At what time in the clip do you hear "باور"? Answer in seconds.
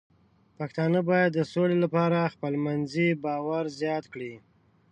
3.23-3.63